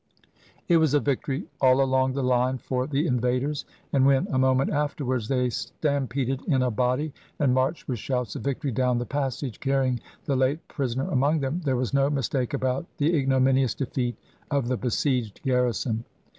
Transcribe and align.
It 0.67 0.77
was 0.77 0.95
a 0.95 0.99
victory 0.99 1.45
all 1.61 1.79
along 1.79 2.13
the 2.13 2.23
line 2.23 2.57
for 2.57 2.87
the 2.87 3.05
invaders, 3.05 3.65
and 3.93 4.03
when, 4.03 4.25
a 4.31 4.39
moment 4.39 4.71
afterwards, 4.71 5.27
they 5.27 5.51
stampeded 5.51 6.41
in 6.47 6.63
a 6.63 6.71
body, 6.71 7.13
and 7.37 7.53
marched 7.53 7.87
with 7.87 7.99
shouts 7.99 8.35
of 8.35 8.41
victory 8.41 8.71
down 8.71 8.97
the 8.97 9.05
passage, 9.05 9.59
carrying 9.59 9.99
the 10.25 10.35
late 10.35 10.67
prisoner 10.67 11.07
among 11.11 11.41
them, 11.41 11.61
there 11.65 11.75
was 11.77 11.93
no 11.93 12.09
mistake 12.09 12.55
about 12.55 12.87
the 12.97 13.15
ignominious 13.15 13.75
defeat 13.75 14.15
of 14.49 14.69
the 14.69 14.75
besieged 14.75 15.39
garrison. 15.43 16.03